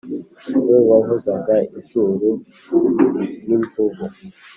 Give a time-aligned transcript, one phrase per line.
[0.67, 2.29] we wavuzaga izuru
[3.43, 4.03] nk' imvubu,